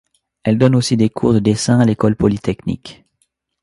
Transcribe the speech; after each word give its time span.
Il 0.47 0.57
donne 0.57 0.75
aussi 0.75 0.97
des 0.97 1.09
cours 1.11 1.31
de 1.35 1.39
dessin 1.39 1.79
à 1.79 1.85
l’École 1.85 2.15
Polytechnique. 2.15 3.05